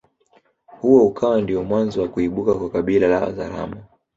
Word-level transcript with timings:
Huo 0.79 1.07
ukawa 1.07 1.41
ndiyo 1.41 1.63
mwanzo 1.63 2.01
wa 2.01 2.07
kuibuka 2.07 2.53
kwa 2.53 2.69
kabila 2.69 3.07
la 3.07 3.19
wazaramo 3.21 3.83